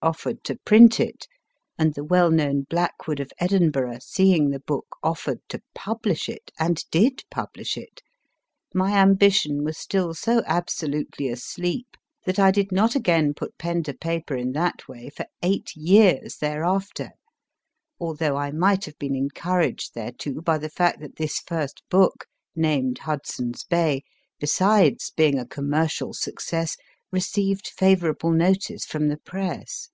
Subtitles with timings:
[0.00, 1.26] offered to print it,
[1.76, 6.80] and the well known Blackwood of Edinburgh, seeing the book, offered to publish it and
[6.92, 8.00] did publish it
[8.72, 13.92] my ambition was still so absolutely asleep that I did not again put pen to
[13.92, 17.10] paper in that way for eight years thereafter,
[17.98, 22.98] although I might have been encouraged thereto by the fact that this first book named
[22.98, 24.04] * Hudson s Bay
[24.38, 26.76] besides being a commercial success,
[27.12, 29.88] received favour able notice from the Press.